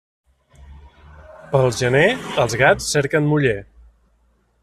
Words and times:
Pel 1.51 1.69
gener 1.81 2.03
els 2.45 2.57
gats 2.63 2.89
cerquen 2.97 3.31
muller. 3.35 3.57